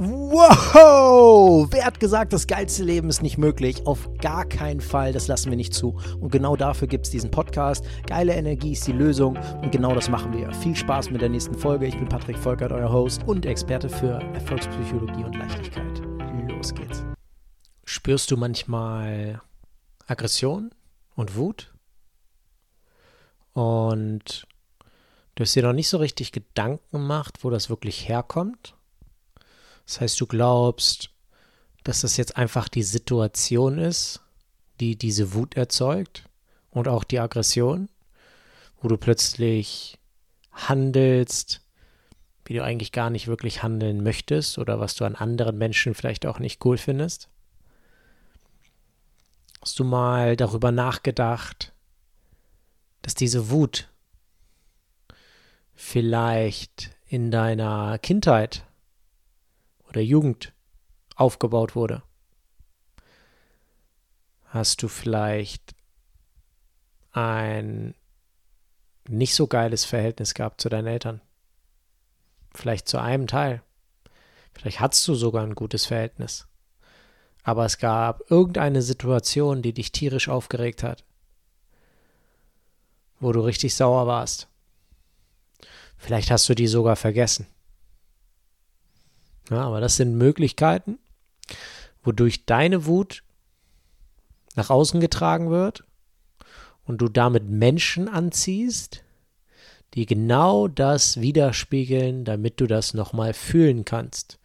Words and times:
Wow! 0.00 1.66
Wer 1.72 1.84
hat 1.84 1.98
gesagt, 1.98 2.32
das 2.32 2.46
geilste 2.46 2.84
Leben 2.84 3.08
ist 3.08 3.20
nicht 3.20 3.36
möglich? 3.36 3.84
Auf 3.84 4.08
gar 4.18 4.44
keinen 4.44 4.80
Fall, 4.80 5.12
das 5.12 5.26
lassen 5.26 5.50
wir 5.50 5.56
nicht 5.56 5.74
zu. 5.74 5.98
Und 6.20 6.30
genau 6.30 6.54
dafür 6.54 6.86
gibt 6.86 7.06
es 7.06 7.10
diesen 7.10 7.32
Podcast. 7.32 7.84
Geile 8.06 8.32
Energie 8.34 8.74
ist 8.74 8.86
die 8.86 8.92
Lösung 8.92 9.36
und 9.60 9.72
genau 9.72 9.96
das 9.96 10.08
machen 10.08 10.32
wir. 10.32 10.52
Viel 10.52 10.76
Spaß 10.76 11.10
mit 11.10 11.20
der 11.20 11.30
nächsten 11.30 11.58
Folge. 11.58 11.86
Ich 11.86 11.98
bin 11.98 12.08
Patrick 12.08 12.38
Volkert, 12.38 12.70
euer 12.70 12.92
Host 12.92 13.24
und 13.26 13.44
Experte 13.44 13.88
für 13.88 14.22
Erfolgspsychologie 14.34 15.24
und 15.24 15.34
Leichtigkeit. 15.34 16.00
Los 16.48 16.72
geht's. 16.72 17.02
Spürst 17.84 18.30
du 18.30 18.36
manchmal 18.36 19.42
Aggression 20.06 20.70
und 21.16 21.34
Wut? 21.34 21.74
Und 23.52 24.46
du 25.34 25.42
hast 25.42 25.56
dir 25.56 25.64
noch 25.64 25.72
nicht 25.72 25.88
so 25.88 25.98
richtig 25.98 26.30
Gedanken 26.30 26.98
gemacht, 26.98 27.38
wo 27.42 27.50
das 27.50 27.68
wirklich 27.68 28.08
herkommt? 28.08 28.77
Das 29.88 30.02
heißt, 30.02 30.20
du 30.20 30.26
glaubst, 30.26 31.08
dass 31.82 32.02
das 32.02 32.18
jetzt 32.18 32.36
einfach 32.36 32.68
die 32.68 32.82
Situation 32.82 33.78
ist, 33.78 34.20
die 34.80 34.96
diese 34.96 35.32
Wut 35.32 35.56
erzeugt 35.56 36.28
und 36.70 36.88
auch 36.88 37.04
die 37.04 37.18
Aggression, 37.18 37.88
wo 38.82 38.88
du 38.88 38.98
plötzlich 38.98 39.98
handelst, 40.52 41.62
wie 42.44 42.52
du 42.52 42.62
eigentlich 42.62 42.92
gar 42.92 43.08
nicht 43.08 43.28
wirklich 43.28 43.62
handeln 43.62 44.02
möchtest 44.02 44.58
oder 44.58 44.78
was 44.78 44.94
du 44.94 45.06
an 45.06 45.14
anderen 45.14 45.56
Menschen 45.56 45.94
vielleicht 45.94 46.26
auch 46.26 46.38
nicht 46.38 46.62
cool 46.66 46.76
findest? 46.76 47.30
Hast 49.62 49.78
du 49.78 49.84
mal 49.84 50.36
darüber 50.36 50.70
nachgedacht, 50.70 51.72
dass 53.00 53.14
diese 53.14 53.48
Wut 53.48 53.88
vielleicht 55.74 56.90
in 57.06 57.30
deiner 57.30 57.98
Kindheit 57.98 58.67
oder 59.88 60.00
Jugend 60.00 60.52
aufgebaut 61.16 61.74
wurde? 61.74 62.02
Hast 64.46 64.82
du 64.82 64.88
vielleicht 64.88 65.74
ein 67.12 67.94
nicht 69.08 69.34
so 69.34 69.46
geiles 69.46 69.84
Verhältnis 69.84 70.34
gehabt 70.34 70.60
zu 70.60 70.68
deinen 70.68 70.86
Eltern? 70.86 71.20
Vielleicht 72.54 72.88
zu 72.88 72.98
einem 72.98 73.26
Teil. 73.26 73.62
Vielleicht 74.52 74.80
hattest 74.80 75.06
du 75.06 75.14
sogar 75.14 75.44
ein 75.44 75.54
gutes 75.54 75.86
Verhältnis. 75.86 76.48
Aber 77.42 77.64
es 77.64 77.78
gab 77.78 78.30
irgendeine 78.30 78.82
Situation, 78.82 79.62
die 79.62 79.72
dich 79.72 79.92
tierisch 79.92 80.28
aufgeregt 80.28 80.82
hat, 80.82 81.04
wo 83.20 83.32
du 83.32 83.40
richtig 83.40 83.74
sauer 83.74 84.06
warst. 84.06 84.48
Vielleicht 85.96 86.30
hast 86.30 86.48
du 86.48 86.54
die 86.54 86.68
sogar 86.68 86.96
vergessen. 86.96 87.46
Ja, 89.50 89.62
aber 89.62 89.80
das 89.80 89.96
sind 89.96 90.16
Möglichkeiten, 90.16 90.98
wodurch 92.02 92.44
deine 92.44 92.86
Wut 92.86 93.22
nach 94.56 94.70
außen 94.70 95.00
getragen 95.00 95.50
wird 95.50 95.84
und 96.84 96.98
du 96.98 97.08
damit 97.08 97.48
Menschen 97.48 98.08
anziehst, 98.08 99.04
die 99.94 100.06
genau 100.06 100.68
das 100.68 101.20
widerspiegeln, 101.20 102.24
damit 102.24 102.60
du 102.60 102.66
das 102.66 102.92
nochmal 102.94 103.32
fühlen 103.34 103.84
kannst. 103.84 104.38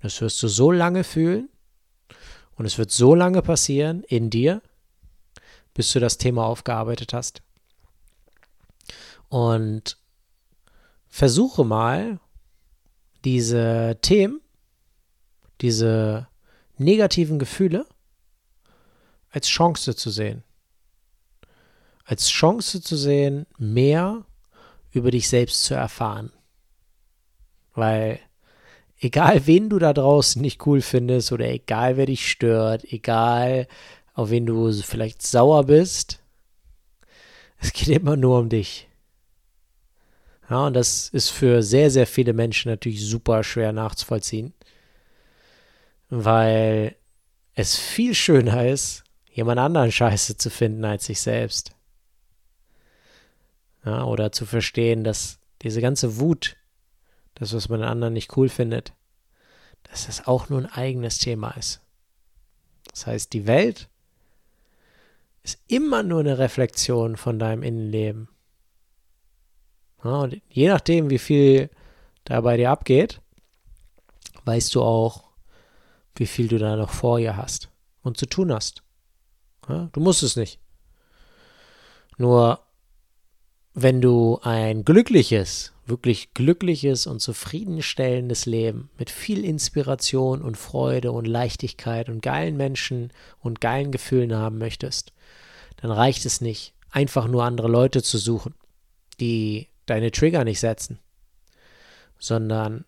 Das 0.00 0.20
wirst 0.20 0.42
du 0.42 0.48
so 0.48 0.70
lange 0.70 1.04
fühlen 1.04 1.48
und 2.56 2.64
es 2.66 2.78
wird 2.78 2.90
so 2.90 3.14
lange 3.14 3.42
passieren 3.42 4.02
in 4.04 4.30
dir, 4.30 4.62
bis 5.74 5.92
du 5.92 6.00
das 6.00 6.18
Thema 6.18 6.46
aufgearbeitet 6.46 7.12
hast. 7.12 7.42
Und 9.28 9.98
versuche 11.08 11.64
mal, 11.64 12.18
diese 13.24 13.98
Themen, 14.02 14.40
diese 15.60 16.28
negativen 16.78 17.38
Gefühle 17.38 17.86
als 19.30 19.48
Chance 19.48 19.94
zu 19.94 20.10
sehen. 20.10 20.42
Als 22.04 22.28
Chance 22.28 22.82
zu 22.82 22.96
sehen, 22.96 23.46
mehr 23.58 24.24
über 24.90 25.10
dich 25.10 25.28
selbst 25.28 25.62
zu 25.62 25.74
erfahren. 25.74 26.32
Weil 27.74 28.18
egal 28.98 29.46
wen 29.46 29.68
du 29.68 29.78
da 29.78 29.92
draußen 29.92 30.42
nicht 30.42 30.66
cool 30.66 30.80
findest 30.80 31.30
oder 31.32 31.48
egal 31.48 31.96
wer 31.96 32.06
dich 32.06 32.28
stört, 32.28 32.84
egal 32.92 33.68
auf 34.14 34.30
wen 34.30 34.46
du 34.46 34.72
vielleicht 34.72 35.22
sauer 35.22 35.64
bist, 35.64 36.20
es 37.58 37.72
geht 37.72 37.88
immer 37.88 38.16
nur 38.16 38.38
um 38.38 38.48
dich. 38.48 38.89
Ja, 40.50 40.66
und 40.66 40.74
das 40.74 41.08
ist 41.10 41.30
für 41.30 41.62
sehr, 41.62 41.90
sehr 41.92 42.08
viele 42.08 42.32
Menschen 42.32 42.70
natürlich 42.70 43.06
super 43.06 43.44
schwer 43.44 43.72
nachzuvollziehen, 43.72 44.52
weil 46.08 46.96
es 47.54 47.78
viel 47.78 48.14
schöner 48.14 48.66
ist, 48.66 49.04
jemand 49.30 49.60
anderen 49.60 49.92
Scheiße 49.92 50.36
zu 50.36 50.50
finden 50.50 50.84
als 50.84 51.06
sich 51.06 51.20
selbst. 51.20 51.76
Ja, 53.84 54.02
oder 54.04 54.32
zu 54.32 54.44
verstehen, 54.44 55.04
dass 55.04 55.38
diese 55.62 55.80
ganze 55.80 56.18
Wut, 56.18 56.56
das, 57.34 57.54
was 57.54 57.68
man 57.68 57.84
anderen 57.84 58.14
nicht 58.14 58.36
cool 58.36 58.48
findet, 58.48 58.92
dass 59.84 60.06
das 60.06 60.26
auch 60.26 60.48
nur 60.48 60.58
ein 60.58 60.66
eigenes 60.66 61.18
Thema 61.18 61.52
ist. 61.52 61.80
Das 62.90 63.06
heißt, 63.06 63.32
die 63.32 63.46
Welt 63.46 63.88
ist 65.44 65.60
immer 65.68 66.02
nur 66.02 66.20
eine 66.20 66.38
Reflexion 66.38 67.16
von 67.16 67.38
deinem 67.38 67.62
Innenleben. 67.62 68.28
Ja, 70.04 70.20
und 70.20 70.40
je 70.48 70.68
nachdem, 70.68 71.10
wie 71.10 71.18
viel 71.18 71.70
da 72.24 72.40
bei 72.40 72.56
dir 72.56 72.70
abgeht, 72.70 73.20
weißt 74.44 74.74
du 74.74 74.82
auch, 74.82 75.24
wie 76.16 76.26
viel 76.26 76.48
du 76.48 76.58
da 76.58 76.76
noch 76.76 76.90
vor 76.90 77.18
ihr 77.18 77.36
hast 77.36 77.68
und 78.02 78.16
zu 78.16 78.26
tun 78.26 78.52
hast. 78.52 78.82
Ja, 79.68 79.88
du 79.92 80.00
musst 80.00 80.22
es 80.22 80.36
nicht. 80.36 80.58
Nur 82.18 82.60
wenn 83.72 84.00
du 84.00 84.38
ein 84.42 84.84
glückliches, 84.84 85.72
wirklich 85.86 86.34
glückliches 86.34 87.06
und 87.06 87.20
zufriedenstellendes 87.20 88.46
Leben 88.46 88.90
mit 88.98 89.10
viel 89.10 89.44
Inspiration 89.44 90.42
und 90.42 90.56
Freude 90.56 91.12
und 91.12 91.26
Leichtigkeit 91.26 92.08
und 92.08 92.20
geilen 92.20 92.56
Menschen 92.56 93.12
und 93.40 93.60
geilen 93.60 93.92
Gefühlen 93.92 94.34
haben 94.34 94.58
möchtest, 94.58 95.12
dann 95.76 95.90
reicht 95.90 96.26
es 96.26 96.40
nicht, 96.40 96.74
einfach 96.90 97.26
nur 97.26 97.44
andere 97.44 97.68
Leute 97.68 98.02
zu 98.02 98.18
suchen, 98.18 98.54
die 99.20 99.68
deine 99.90 100.10
Trigger 100.10 100.44
nicht 100.44 100.60
setzen, 100.60 100.98
sondern 102.18 102.84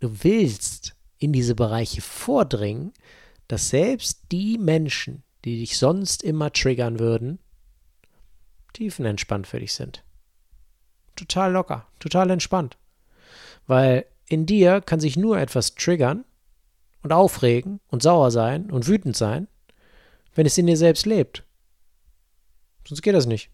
du 0.00 0.24
willst 0.24 0.96
in 1.18 1.32
diese 1.32 1.54
Bereiche 1.54 2.00
vordringen, 2.00 2.92
dass 3.48 3.68
selbst 3.68 4.22
die 4.32 4.58
Menschen, 4.58 5.22
die 5.44 5.58
dich 5.60 5.78
sonst 5.78 6.22
immer 6.22 6.52
triggern 6.52 6.98
würden, 6.98 7.38
tiefenentspannt 8.72 9.46
für 9.46 9.60
dich 9.60 9.72
sind. 9.72 10.04
Total 11.14 11.52
locker, 11.52 11.86
total 11.98 12.30
entspannt. 12.30 12.76
Weil 13.66 14.06
in 14.28 14.46
dir 14.46 14.80
kann 14.80 15.00
sich 15.00 15.16
nur 15.16 15.38
etwas 15.38 15.74
triggern 15.74 16.24
und 17.02 17.12
aufregen 17.12 17.80
und 17.88 18.02
sauer 18.02 18.30
sein 18.30 18.70
und 18.70 18.86
wütend 18.86 19.16
sein, 19.16 19.48
wenn 20.34 20.46
es 20.46 20.58
in 20.58 20.66
dir 20.66 20.76
selbst 20.76 21.06
lebt. 21.06 21.44
Sonst 22.86 23.02
geht 23.02 23.14
das 23.14 23.26
nicht. 23.26 23.50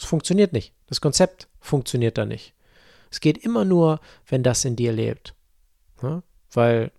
Es 0.00 0.06
funktioniert 0.06 0.54
nicht. 0.54 0.72
Das 0.86 1.02
Konzept 1.02 1.46
funktioniert 1.60 2.16
da 2.16 2.24
nicht. 2.24 2.54
Es 3.10 3.20
geht 3.20 3.36
immer 3.36 3.66
nur, 3.66 4.00
wenn 4.26 4.42
das 4.42 4.64
in 4.64 4.74
dir 4.74 4.92
lebt. 4.92 5.34
Ja? 6.02 6.22
Weil, 6.52 6.90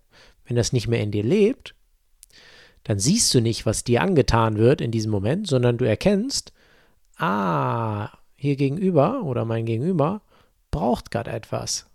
wenn 0.44 0.54
das 0.54 0.72
nicht 0.72 0.86
mehr 0.86 1.00
in 1.00 1.10
dir 1.10 1.24
lebt, 1.24 1.74
dann 2.84 3.00
siehst 3.00 3.34
du 3.34 3.40
nicht, 3.40 3.66
was 3.66 3.82
dir 3.82 4.02
angetan 4.02 4.56
wird 4.56 4.80
in 4.80 4.92
diesem 4.92 5.10
Moment, 5.10 5.48
sondern 5.48 5.78
du 5.78 5.84
erkennst, 5.84 6.52
ah, 7.16 8.10
hier 8.36 8.54
gegenüber 8.54 9.22
oder 9.24 9.44
mein 9.44 9.66
Gegenüber 9.66 10.22
braucht 10.70 11.10
gerade 11.10 11.32
etwas. 11.32 11.86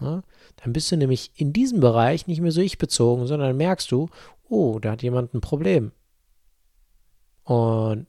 Ja? 0.00 0.22
Dann 0.56 0.72
bist 0.72 0.90
du 0.90 0.96
nämlich 0.96 1.32
in 1.34 1.52
diesem 1.52 1.80
Bereich 1.80 2.26
nicht 2.26 2.40
mehr 2.40 2.52
so 2.52 2.62
ich 2.62 2.78
bezogen, 2.78 3.26
sondern 3.26 3.58
merkst 3.58 3.90
du, 3.92 4.08
oh, 4.48 4.78
da 4.78 4.92
hat 4.92 5.02
jemand 5.02 5.34
ein 5.34 5.42
Problem. 5.42 5.92
Und 7.44 8.06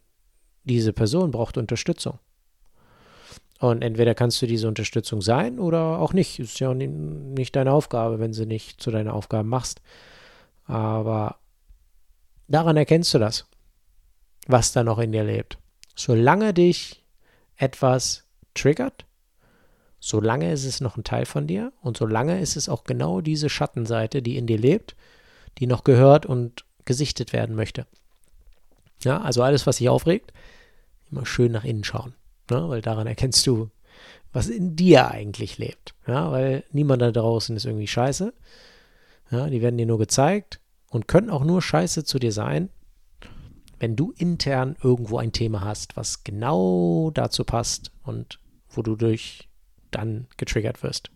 diese 0.71 0.93
Person 0.93 1.31
braucht 1.31 1.57
Unterstützung. 1.57 2.19
Und 3.59 3.83
entweder 3.83 4.15
kannst 4.15 4.41
du 4.41 4.47
diese 4.47 4.67
Unterstützung 4.67 5.21
sein 5.21 5.59
oder 5.59 5.99
auch 5.99 6.13
nicht. 6.13 6.39
Ist 6.39 6.59
ja 6.59 6.73
nicht 6.73 7.55
deine 7.55 7.71
Aufgabe, 7.71 8.19
wenn 8.19 8.33
sie 8.33 8.47
nicht 8.47 8.81
zu 8.81 8.89
deinen 8.89 9.09
Aufgaben 9.09 9.49
machst. 9.49 9.81
Aber 10.65 11.37
daran 12.47 12.75
erkennst 12.75 13.13
du 13.13 13.19
das, 13.19 13.45
was 14.47 14.71
da 14.71 14.83
noch 14.83 14.97
in 14.97 15.11
dir 15.11 15.23
lebt. 15.23 15.59
Solange 15.95 16.55
dich 16.55 17.03
etwas 17.55 18.23
triggert, 18.55 19.05
solange 19.99 20.51
ist 20.51 20.65
es 20.65 20.81
noch 20.81 20.97
ein 20.97 21.03
Teil 21.03 21.27
von 21.27 21.45
dir 21.45 21.71
und 21.81 21.97
solange 21.97 22.41
ist 22.41 22.55
es 22.55 22.67
auch 22.67 22.83
genau 22.83 23.21
diese 23.21 23.49
Schattenseite, 23.49 24.23
die 24.23 24.37
in 24.37 24.47
dir 24.47 24.57
lebt, 24.57 24.95
die 25.59 25.67
noch 25.67 25.83
gehört 25.83 26.25
und 26.25 26.65
gesichtet 26.85 27.31
werden 27.31 27.55
möchte. 27.55 27.85
Ja, 29.03 29.21
also 29.21 29.43
alles, 29.43 29.67
was 29.67 29.77
sich 29.77 29.89
aufregt, 29.89 30.33
immer 31.11 31.25
schön 31.25 31.51
nach 31.51 31.63
innen 31.63 31.83
schauen. 31.83 32.13
Ne? 32.49 32.69
Weil 32.69 32.81
daran 32.81 33.07
erkennst 33.07 33.45
du, 33.47 33.69
was 34.33 34.47
in 34.47 34.75
dir 34.75 35.11
eigentlich 35.11 35.57
lebt. 35.57 35.95
Ja, 36.07 36.31
weil 36.31 36.63
niemand 36.71 37.01
da 37.01 37.11
draußen 37.11 37.55
ist 37.55 37.65
irgendwie 37.65 37.87
scheiße. 37.87 38.33
Ja, 39.31 39.49
die 39.49 39.61
werden 39.61 39.77
dir 39.77 39.85
nur 39.85 39.97
gezeigt 39.97 40.59
und 40.89 41.07
können 41.07 41.29
auch 41.29 41.43
nur 41.43 41.61
scheiße 41.61 42.03
zu 42.03 42.19
dir 42.19 42.31
sein, 42.31 42.69
wenn 43.79 43.95
du 43.95 44.11
intern 44.11 44.75
irgendwo 44.83 45.17
ein 45.17 45.31
Thema 45.31 45.61
hast, 45.61 45.97
was 45.97 46.23
genau 46.23 47.11
dazu 47.11 47.43
passt 47.43 47.91
und 48.03 48.39
wo 48.69 48.81
du 48.81 48.95
durch 48.95 49.49
dann 49.89 50.27
getriggert 50.37 50.83
wirst. 50.83 51.09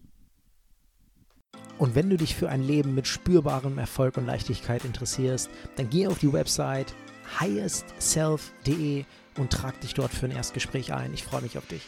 Und 1.78 1.94
wenn 1.94 2.10
du 2.10 2.18
dich 2.18 2.36
für 2.36 2.50
ein 2.50 2.64
Leben 2.64 2.96
mit 2.96 3.06
spürbarem 3.06 3.78
Erfolg 3.78 4.18
und 4.18 4.26
Leichtigkeit 4.26 4.86
interessierst, 4.86 5.50
dann 5.76 5.90
geh 5.90 6.08
auf 6.08 6.20
die 6.20 6.32
Website 6.32 6.96
highestself.de 7.40 9.06
und 9.38 9.52
trag 9.52 9.80
dich 9.82 9.94
dort 9.94 10.14
für 10.14 10.26
ein 10.26 10.32
Erstgespräch 10.32 10.94
ein. 10.94 11.14
Ich 11.14 11.24
freue 11.24 11.42
mich 11.42 11.58
auf 11.58 11.68
dich. 11.68 11.82